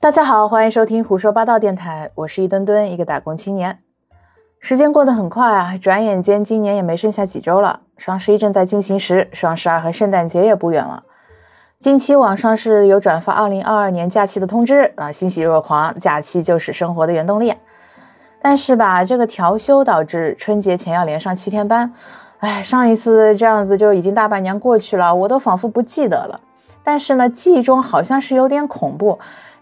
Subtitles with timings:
[0.00, 3.80] 大家好，欢迎收听胡说八道电台，我是一墩墩，一个打工青年。
[4.60, 7.80] 时间过得很快啊，转眼间今年也没剩下几周了。
[7.96, 11.02] 双十一正在进行时，双十二和圣诞节也不远了。
[11.80, 17.52] 近期网上是有转发二零二二年假期的通知啊，欣喜若狂，假期就是生活的原动力。
[18.40, 21.92] 但是吧，这个调休导致春节前要连上七天班，
[22.38, 26.40] 哎，上一次这样子就已经大半年过去了，我都仿佛不记得了。
[26.84, 29.18] 但是呢，记忆中好像是有点恐怖。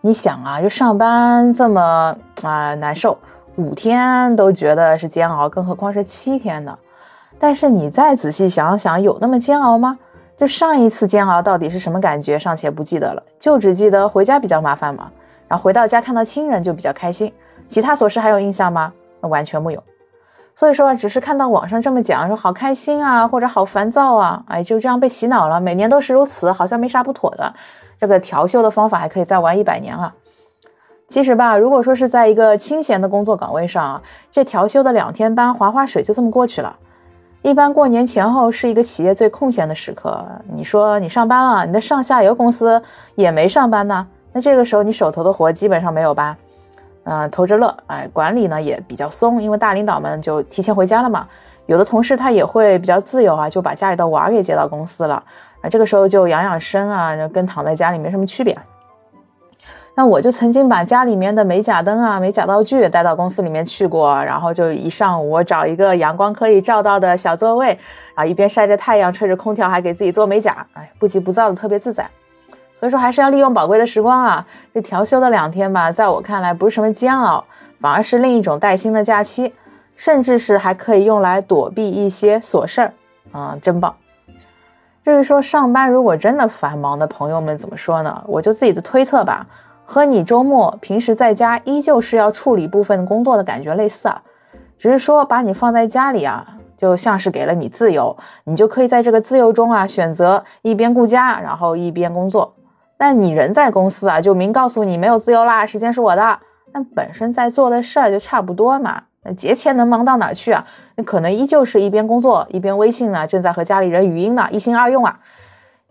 [0.06, 3.18] 你想啊，就上班这么啊难受，
[3.56, 6.78] 五天都觉得是煎熬，更何况是七天呢？
[7.40, 9.98] 但是你再仔细想想，有那么煎熬吗？
[10.38, 15.10] 就上一次煎熬到底是什么感觉，尚且不记得了，就只记得回家比较麻烦嘛。
[15.48, 17.32] 然后回到家看到亲人就比较开心，
[17.66, 18.92] 其他琐事还有印象吗？
[19.20, 19.82] 那完全没有。
[20.58, 27.52] 所以说，只是看到网上这么讲，说好开心啊，或者好烦躁啊，哎，就这样被洗脑了，每年都是如此，好像没啥不妥的。
[28.00, 30.10] 这个调休的方法还可以再玩一百年啊！
[31.08, 34.00] 其实吧，如果说是在一个清闲的工作岗位上，
[34.32, 36.74] 这调休的两天班划划水就这么过去了。
[37.42, 40.24] 一般过年前后是一个企业最空闲的时刻。
[40.50, 42.82] 你说你上班了，你的上下游公司
[43.14, 46.36] 也没上班呢，那这个时候你手头的活基本上没有吧？
[47.08, 51.26] 嗯，偷着乐，哎，管理呢也比较松，因为大领导们就提前回家了嘛。
[51.66, 55.22] 有的同事他也会比较自由啊，就把家里的娃给接到公司了
[55.60, 55.68] 啊。
[55.70, 58.56] 这个时候就养养生啊，跟躺在家里没什么区别。
[59.94, 67.78] 那我就曾经把家里面的美甲灯啊、美甲道具带到公司里面去过，然后就一上午找一个阳光可以照到的小座位，
[68.14, 72.06] 啊，一边晒着太阳，吹着空调，还给自己做美甲，哎，不急不躁的，特别自在。
[72.78, 74.46] 所以说还是要利用宝贵的时光啊。
[74.74, 77.42] 这调休的两天吧，在我看来不是什么煎熬，
[77.80, 79.54] 反而是另一种带薪的假期，
[79.96, 82.92] 甚至是还可以用来躲避一些琐事儿，
[83.32, 83.96] 啊，真棒。
[85.02, 88.22] 至于说上班如果真的繁忙的朋友们怎么说呢？
[88.26, 89.46] 我就自己的推测吧，
[89.84, 94.20] 和你周末平时在家依旧是要处理部分工作的感觉类似啊，
[94.76, 96.44] 只是说把你放在家里啊，
[96.76, 102.52] 就像是给了你自由，你就可以在这个自由中啊选择一边顾家，然后一边工作。
[102.98, 106.38] 但你人在公司啊，就明告诉你没有自由啦，时间是我的。
[106.72, 109.02] 那本身在做的事儿就差不多嘛。
[109.22, 110.64] 那节前能忙到哪去啊？
[110.96, 115.18] 那可能依旧是一边工作一边微信呢，正在和家里人语音呢，一心二用啊。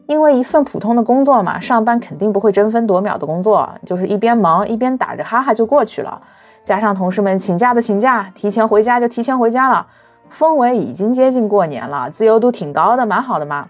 [0.07, 6.21] 因为一份普通的工作嘛，上班肯定不会争分夺秒的工作，就是一边忙一边打着哈哈就过去了。
[6.63, 9.87] 加上同事们请假的请假，提前回家就提前回家了。
[10.31, 13.67] 氛围已经接近过年了，自由度挺高的，蛮好的嘛。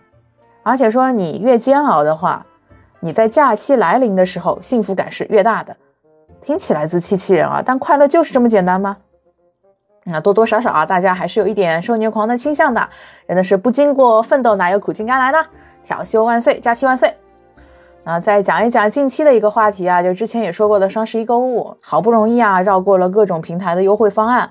[0.64, 2.46] 而且说你越煎熬的话，
[3.06, 5.78] 你在假期来临的时候幸福感是越大的。
[6.42, 8.98] 听起来自欺欺人啊，但快乐就是这么简单吗？
[10.06, 12.90] 那多多少少啊，大家还是有一点受虐狂的倾向的。
[13.28, 15.38] 真的是不经过奋斗，哪有苦尽甘来呢？
[15.84, 17.16] 调休万岁，假期万岁！
[18.06, 24.50] 啊，再讲一讲近期的一个话题啊，就之前也说过的双十一购物，好不容易啊绕过了各种平台的优惠方案，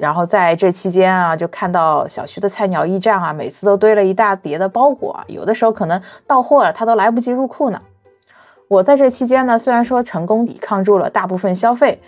[0.00, 7.80] 然后在这期间啊，就看到小区的菜鸟驿站啊，每次都堆了一大叠的包裹，有的时候可能到货了，他都来不及入库呢。
[8.68, 12.00] 我在这期间呢，虽然说成功抵抗住了大部分消费。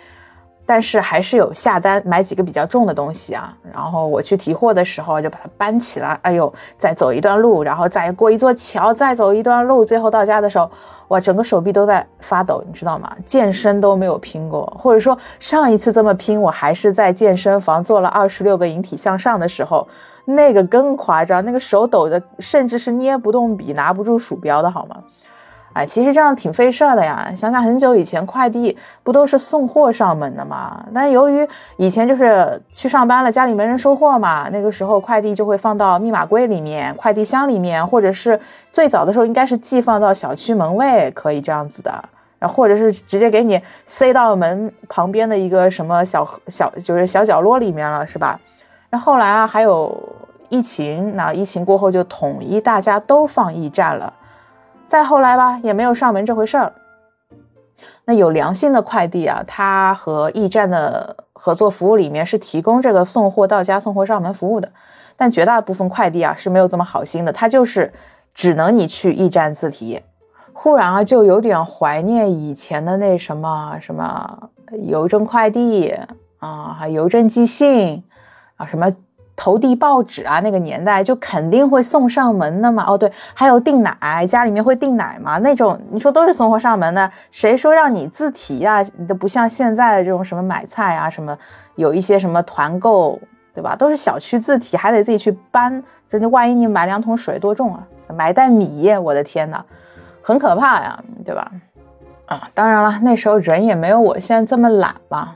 [0.65, 10.71] 但是还是有下单买几个比较重的东西啊，然后我去提货的时候就把它搬起来，哎呦，再走一段路，然后再过一座桥，再走一段路，最后到家的时候，
[11.09, 13.13] 哇，整个手臂都在发抖，你知道吗？
[13.25, 19.85] 健身都没有拼过，或者说上一次这么拼，我还是在健身房做了二十六个引体向上的时候，
[20.25, 25.03] 那个更夸张，那个手抖的，甚至是捏不动笔，拿不住鼠标的好吗？
[25.73, 27.31] 哎，其实这样挺费事儿的呀。
[27.35, 30.85] 想想很久以前，快递不都是送货上门的吗？
[30.93, 31.47] 但由于
[31.77, 38.39] 以前就是去上班了，家里没人收货嘛，那个时候快递就会放到密码柜里面、快递箱里面，或者是
[38.71, 41.91] 最早的时候应该是寄放到小区门卫，可以这样子的。
[42.37, 48.39] 然后或者是直接给你塞到门旁边的一个什么小小就是小角落里面了，是吧？
[48.89, 49.97] 那后来啊，还有
[50.49, 54.13] 疫情，那疫情过后就统一大家都放驿站了。
[54.93, 56.71] 再后来吧，也没有上门这回事儿。
[58.05, 64.71] 那有良心的快递啊，它和驿站的合作服务里面是提供这个送货到家、送货上门服务的。
[65.15, 67.91] 但绝大部分快递啊是没有这么好心的，它就是
[68.35, 69.99] 只能你去驿站自提。
[70.53, 74.49] 忽然啊，就有点怀念以前的那什么什么
[74.83, 75.91] 邮政快递
[76.37, 78.03] 啊，邮政寄信
[78.57, 78.93] 啊，什么。
[79.35, 82.85] 投递报纸啊，那个年代就肯定会送上门的嘛。
[82.87, 85.37] 哦，对，还有订奶，家里面会订奶嘛？
[85.39, 88.83] 那种你说都是送货上门的，谁说让你自提呀？
[89.07, 91.37] 都不像现在的这种什么买菜啊，什么
[91.75, 93.19] 有一些什么团购，
[93.53, 93.75] 对吧？
[93.75, 95.83] 都是小区自提，还得自己去搬。
[96.07, 97.87] 这就万一你买两桶水多重啊？
[98.15, 99.65] 买袋米，我的天呐，
[100.21, 101.51] 很可怕呀，对吧？
[102.27, 102.47] 啊。
[102.53, 105.35] 当然了，那时候人也没有我现在这么懒嘛。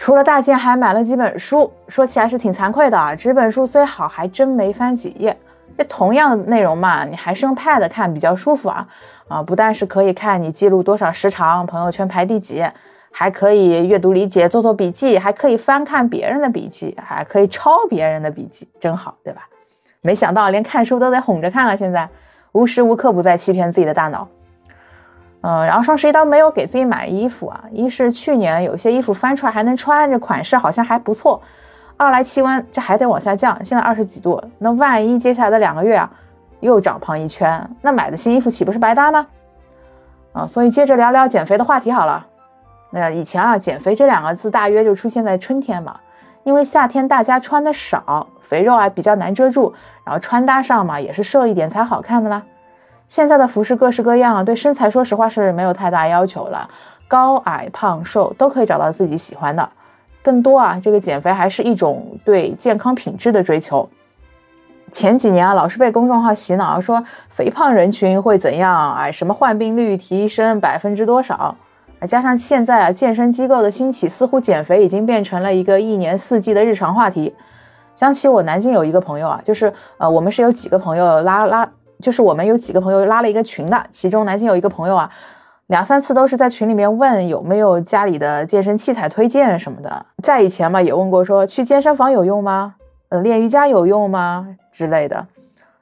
[0.00, 1.70] 除了大件，还买了几本书。
[1.86, 5.36] 说起来是挺惭愧的啊，纸本书虽好，还真没翻几页。
[5.76, 8.88] 这同样的内容嘛，你还是用 Pad 看比较舒服啊。
[9.28, 12.64] 啊，不但是可以看你记录多少时长，朋友圈排第几，
[13.10, 19.46] 还可以阅读理解，做做笔记，还可以翻看别人的笔记，还可以抄别人的笔记，真好，对吧？
[20.00, 22.08] 没想到连看书都得哄着看了，现在
[22.52, 24.26] 无时无刻不在欺骗自己的大脑。
[25.42, 31.40] 嗯，然后双十一倒没有给自己买衣服啊，一是去年有些衣服翻出来还能穿，这款式好像还不错；
[31.96, 36.10] 二来气温这还得往下降，现在二十几度，那万一接下来的两个月啊
[36.60, 39.26] 又长胖一圈，那买的新衣服岂不是白搭吗？
[40.32, 42.26] 啊，所以接着聊聊减肥的话题好了。
[42.90, 45.98] 那以前啊，减肥这两个字大约就出现在春天嘛，
[46.44, 49.72] 因为夏天大家穿的少，肥肉啊比较难遮住，
[50.04, 52.42] 然后穿搭上嘛也是瘦一点才好看的啦。
[53.10, 56.70] 现在的服饰各式各样啊，对身材说实话是没有太大要求了，
[57.08, 59.68] 高矮胖瘦都可以找到自己喜欢的。
[60.22, 63.88] 更多啊，这个减肥还是一种对健康品质的追求。
[64.92, 71.56] 前几年啊，老是被公众号洗脑说肥胖人群会怎样，哎，什么患病率提升百分之多少？
[72.06, 77.34] 加上现在啊，健身机构的兴起，似乎减肥已经变成了一个一年四季的日常话题。
[77.96, 81.68] 想起我南京有一个朋友啊，就是呃，我们是有几个朋友拉拉。
[82.00, 85.10] 就是我们有几个朋友拉了一个群的，其中南京有一个朋友啊，
[85.66, 90.06] 两三次都是在群里面问有没有家里的健身器材推荐什么的。
[90.22, 92.74] 在以前嘛，也问过说去健身房有用吗？
[93.10, 95.26] 呃，练瑜伽有用吗之类的。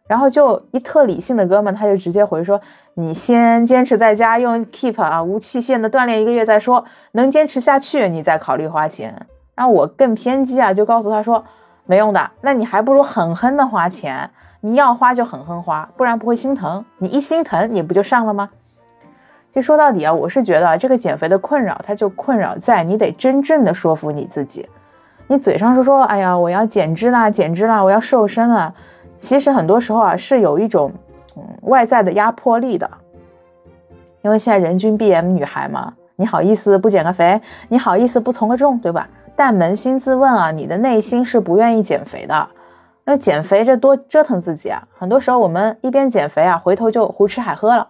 [0.07, 2.59] 然后就一特理性的哥们，他就直接回说
[2.95, 6.83] ：“你先坚持在家用 Keep 啊，无器械的锻炼一个月再说，
[7.13, 9.27] 能坚持下去你再考虑花钱。”
[9.57, 11.45] 那我更偏激啊，就告诉他说
[11.85, 16.85] ：“没用的，那你还不如狠狠的花钱。”你要花就狠狠花，不然不会心疼。
[16.99, 18.51] 你一心疼，你不就上了吗？
[19.53, 24.69] 就说到底啊，我是觉得这个减肥的困扰，它就困扰在你得真正的说服你自己。
[25.27, 28.75] 你嘴上说说，哎呀，我要减脂啦，减脂啦，我要瘦身了。
[29.17, 30.93] 其实很多时候啊，是有一种
[31.37, 32.91] 嗯外在的压迫力的。
[34.23, 37.41] 因为现在人均 BM 女孩嘛，你好意思不减个肥？
[37.69, 39.09] 你好意思不从个重，对吧？
[39.37, 42.49] 但扪心自问啊，你的内心是不愿意减肥的。
[43.11, 44.83] 那减肥这多折腾自己啊！
[44.99, 47.89] 很多时候我们一边减肥啊，回头就胡吃海喝了。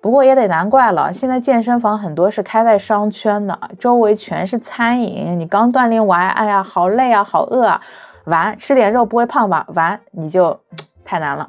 [0.00, 5.38] 不过也得难怪了，现在健身房很多是开在商圈的，周围全是餐饮。
[5.38, 7.80] 你刚锻炼完，哎呀，好累啊，好饿啊，
[8.24, 9.64] 完吃点肉不会胖吧？
[9.76, 10.58] 完你就
[11.06, 11.48] 太难了。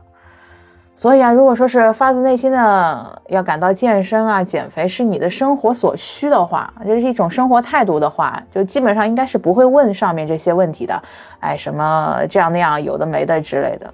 [1.02, 11.02] 所以啊，如果说是发自内心的要感到健身啊、减肥是你的生活所需的话，这是一种生活态度的话，就基本上应该是不会问上面这些问题的。
[11.40, 13.92] 哎，什么这样那样有的没的之类的。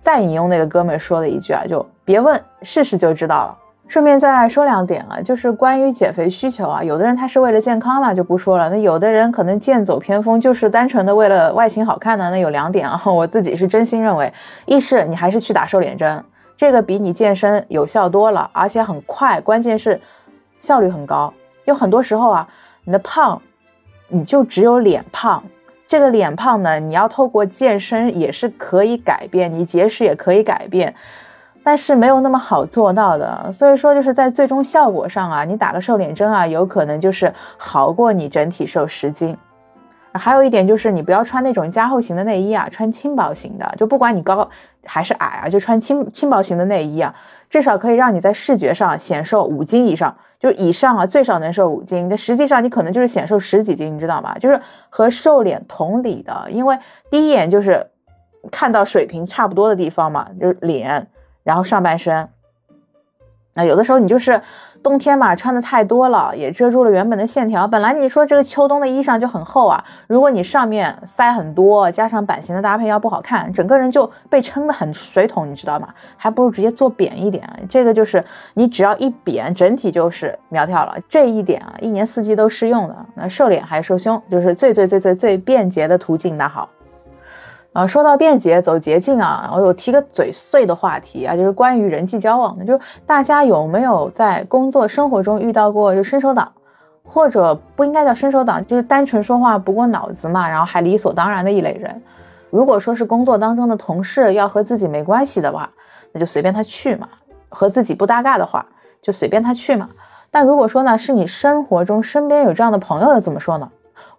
[0.00, 3.58] 再引用那个哥们说的一句啊，就别问，试试就知道了。
[3.88, 8.68] 顺便再说两点啊，就是关于减肥需求啊，有的人他是为了健康嘛，就不说了。
[8.68, 12.30] 那有的人可能剑走偏锋，就是单纯的为了外形好看的。
[12.30, 14.32] 那有两点啊，我自己是真心认为，
[14.66, 16.22] 一是你还是去打瘦脸针，
[16.58, 20.00] 这个比你健身有效多了，而且很快，关键是
[20.58, 21.32] 效率很高。
[21.66, 22.48] 有很多时候啊，
[22.82, 23.40] 你的胖，
[24.08, 25.40] 你就只有脸胖，
[25.86, 30.92] 这个脸胖呢，你要透过健身也是可以改变，你节食也可以改变。
[31.62, 39.36] 但是没有那么好做到的，所以说就是在最终效果上啊，你打个瘦脸针啊，有可能就是好过你整体瘦十斤。
[40.18, 44.48] 还有一点就是你不要穿那种加厚型的内衣啊，穿轻薄型的，就不管你高
[44.84, 47.14] 还是矮啊，就穿轻轻薄型的内衣啊，
[47.48, 52.08] 至少可以让你在视觉上显瘦五斤以上，就以上啊，最少能瘦五斤。
[52.08, 54.36] 但实际上你可能就是显瘦十几斤，你知道吗？
[54.38, 54.60] 就是
[54.90, 56.76] 和瘦脸同理的，因为
[57.10, 57.86] 第一眼就是
[58.50, 61.06] 看到水平差不多的地方嘛，就是脸。
[61.44, 62.28] 然后上半身，
[63.58, 64.40] 那有的时候你就是
[64.84, 67.66] 冬天嘛，穿的太多了，也遮住了原本的线条。
[67.66, 75.88] 本来你说这个秋冬的衣裳就很厚啊，如果你上面塞很多，加上版型的搭配要不好看，整个人就被撑得很水桶，你知道吗？
[76.16, 77.42] 还不如直接做扁一点。
[77.68, 78.24] 这个就是
[78.54, 80.94] 你只要一扁，整体就是苗条了。
[81.08, 82.94] 这一点啊，一年四季都适用的。
[83.16, 86.36] 那瘦脸还是瘦胸，就是最最最最最便捷的途径。
[86.36, 86.68] 那好。
[87.74, 96.50] 啊，说到便捷走捷径啊，我有提个嘴碎的话题啊，就是关于人际交往的，就大家有没有在工作生活中遇到过就伸手党，
[97.04, 102.02] 或者不应该叫伸手党，就是单纯说话不过脑子嘛，然后还理所当然的一类人。
[102.50, 105.70] 如果说是工作当中的同事要和自己没关系的话，
[106.12, 107.06] 那就随便他去嘛；
[107.50, 108.64] 和自己不搭嘎的话，
[109.00, 109.88] 就随便他去嘛。
[110.30, 113.68] 但如果说呢，是你生活中身边有这样的朋友，又怎么说呢？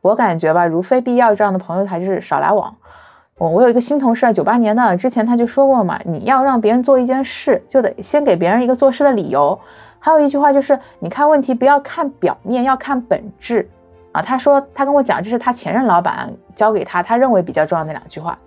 [0.01, 2.73] 我感觉吧，如非必要，这样的朋友还是少来往。
[3.39, 9.57] 我我有一个新同事啊，九八年的，之前他就说过嘛，你要让别人做一件事，就得先给别人一个做事的理由。
[9.97, 13.69] 还有一句话就是，你看问题不要看表面，要看本质
[14.11, 14.21] 啊。
[14.21, 18.37] 他说他跟我讲，这是他前任老板教给他，他认为比较重要的两句话，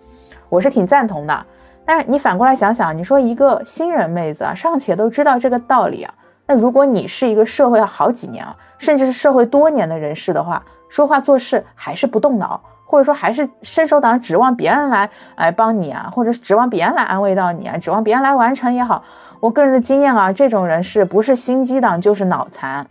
[0.51, 1.47] 我是挺赞同的。
[1.87, 6.13] 但是你反过来想想，你说一个新人妹子啊，尚且都知道这个道理啊，
[6.47, 19.03] 那如果你是一个社会好几年啊，甚至是社会多年的人士的话，说话做事还是不动脑，或者说还是伸手党，指望别人来来帮你啊，或者指望别人来安慰到你啊，指望别人来完成也好，
[19.41, 22.87] 我个人的经验啊，这种人是不是心机党就是脑残？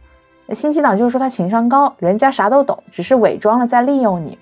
[0.50, 4.36] 心机党就是说他情商高，人家啥都懂，只是伪装了在利用你。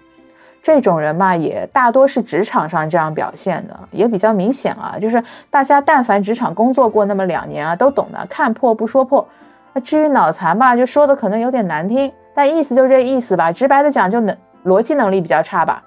[0.63, 4.96] 这种人嘛，也大多是职场上这样表现的，也比较明显啊。
[5.00, 9.28] 就是大家但凡职场工作过那么两年啊，都懂得看破不说破。
[9.74, 13.51] 那至于脑残吧，就说的可能有点难听，但意思就这意思吧。
[13.51, 14.36] 直白的讲，就能
[14.66, 15.84] 逻辑能力比较差吧，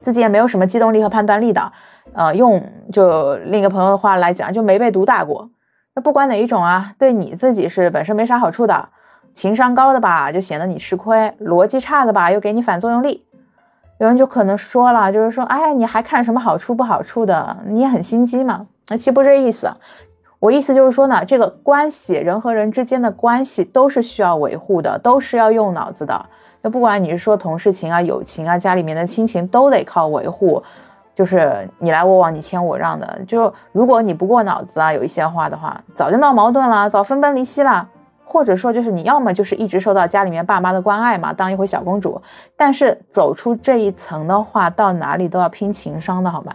[0.00, 1.72] 自己也没有什么机动力和判断力的。
[2.12, 5.50] 呃，用就另一个朋友的话来讲，就没被毒打过。
[5.94, 8.88] 那不管哪一种啊，对你自己是本身没啥好处的。
[9.32, 13.24] 情商高的吧，就显得你吃亏；逻辑差的吧，又给你反作用力。
[13.98, 17.58] 有人就可能说了，就是说，哎，你还看什么好处不好处的？
[17.66, 18.66] 你也很心机嘛？
[18.88, 19.72] 那其实不这意思，
[20.40, 26.26] 我意思就是说呢，这个关系，人和人之间的关系都是需要维护的，都是要用脑子的。
[26.62, 30.62] 那不管你是说同事情啊、友情啊、家里面的亲情，都得靠维护，
[31.14, 33.18] 就是你来我往、你谦我让的。
[33.26, 37.88] 就如果你不过脑子啊，有一些话的话，早就闹矛盾了，早分崩离析了。
[38.22, 42.22] 或者说，就是你要么就是一直受到家里面爸妈的关爱嘛，当一回小公主。
[42.56, 46.54] 但是走出这一层的话，到哪里都要拼情商的好吗？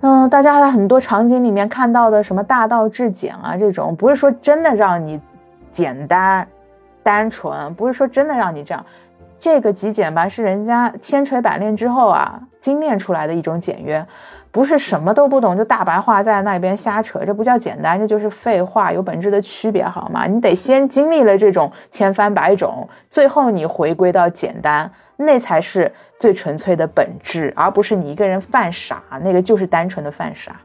[0.00, 5.20] 嗯，大家在很多场景里面看到的什么大道至简啊，这种不是说真的让你
[5.70, 6.44] 简单、
[7.08, 8.84] 单纯，不是说真的让你这样。
[9.40, 14.06] 这个极简吧，是人家千锤百炼之后啊精炼出来的一种简约，
[14.50, 20.26] 不是什么都不懂就大白话在那边瞎扯，这不叫简单，这就是废话，有本质的区别，好吗？
[20.26, 30.60] 你得先经历了这种千帆百种，最后你回归到简单，那才是最纯粹的本质，而不是你一个人犯傻，那个就是单纯的犯傻。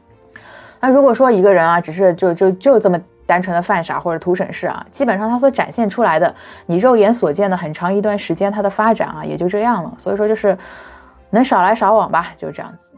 [0.80, 3.00] 那如果说一个人啊，只是就就就这么。
[3.26, 6.34] 单纯的犯傻或者图省事啊，基本上它所展现出来的，
[6.66, 9.92] 你肉眼所见的很长一段时间，它的发展啊也就这样了。
[9.96, 10.56] 所以说就是
[11.30, 12.90] 能少来少往吧，就这样子。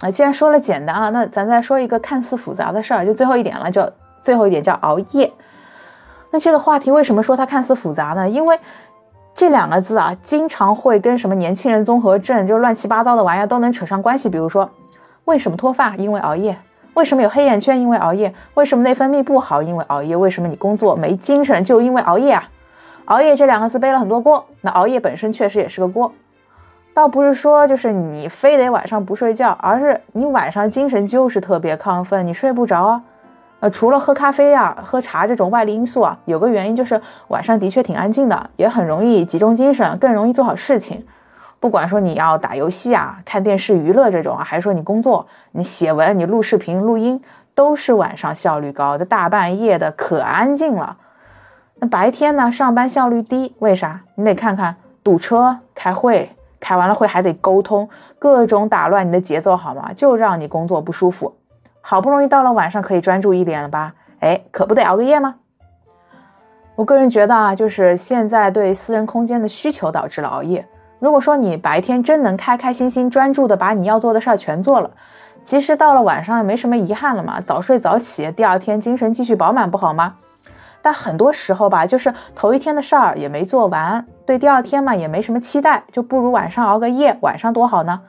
[0.00, 3.90] 啊，既然说了简单啊，那咱再说一个看似复杂的事儿，就最后一点了，就
[4.22, 5.32] 最后一点叫熬夜。
[6.30, 8.28] 那这个话题为什么说它看似复杂呢？
[8.28, 8.58] 因为
[9.34, 14.28] 这两个字啊，经常会跟什么年轻人综合症，就乱七八糟的玩意儿都能扯上关系。
[14.28, 14.70] 比如说，
[15.24, 15.96] 为什么脱发？
[15.96, 16.56] 因为熬夜。
[16.98, 17.80] 为什么有黑眼圈？
[17.80, 18.34] 因为熬夜。
[18.54, 19.62] 为什么内分泌不好？
[19.62, 20.16] 因为熬夜。
[20.16, 21.62] 为什么你工作没精神？
[21.62, 22.48] 就因为熬夜啊！
[23.04, 24.44] 熬夜这两个字背了很多锅。
[24.62, 26.12] 那熬夜本身确实也是个锅，
[26.92, 33.02] 倒不是说就是你非得晚上不睡觉，而是你晚上精神就是特别亢奋，你睡不着啊。
[33.60, 41.06] 呃，除了喝咖啡呀、喝茶这种外力因素啊，有个原因就是晚上的确挺安静的，也很容易集中精神，更容易做好事情。
[41.60, 47.20] 不管说你要打游戏啊、看电视娱乐这种啊，还是说你工作、你写文、你录视频、录音，
[47.54, 50.96] 都是晚上效率高的，大半夜的可安静了。
[51.80, 54.02] 那白天呢，上班效率低，为啥？
[54.14, 57.88] 你得看看堵车、开会，开完了会还得沟通，
[58.18, 59.92] 各种打乱你的节奏，好吗？
[59.92, 61.36] 就让你工作不舒服。
[61.80, 63.94] 好不容易到了晚上可以专注一点了吧？
[64.20, 65.36] 哎，可不得熬个夜吗？
[66.76, 70.64] 我个人觉得啊，就是现在对私人空间的需求导致了熬夜。
[70.98, 74.90] 如果说你白天真能开开心心、专注的把你要做的事儿全做了，
[75.42, 80.16] 其实到了晚上也没什么遗憾了嘛，早睡早起，第二天精神继续饱满不好吗？
[80.82, 88.00] 但很多时候吧，就是头一天的事儿也没做完，对第二天嘛也没什么期待，就不如晚上熬个夜，晚上多好呢？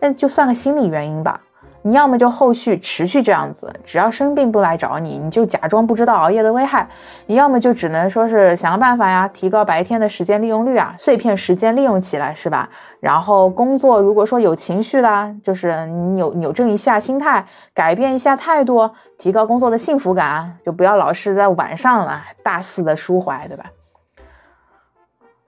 [0.00, 1.40] 那就算个心理原因吧。
[1.88, 6.86] 你要么就后续持续这样子，只要生病不来找你，你就假装不知道熬夜的危害；
[7.24, 12.68] 你要么就只能说是想个办法呀，提高白天的时间利用率啊，碎片时间利用起来是吧？
[13.00, 23.64] 然后工作如果说有情绪啦，就是扭扭正一下心态，改变一下态度，提高工作的幸福感，就不要老是在晚上了大肆的抒怀，对吧？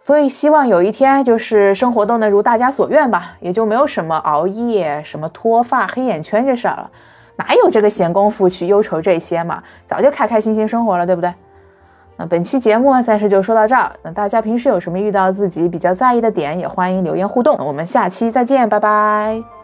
[0.02, 6.90] 所以希望有一天，就是生活都能如大家所愿吧，也就没有什么熬夜、什么脱发、黑眼圈这事儿了，
[7.37, 9.62] 哪有这个闲工夫去忧愁这些嘛？
[9.85, 11.33] 早就开开心心生活了，对不对？
[12.16, 13.92] 那本期节目暂时就说到这儿。
[14.02, 17.57] 那大家平时有什么遇到自己比较在意的点，也欢迎留言互动。
[17.66, 19.59] 我们下期再见，拜拜。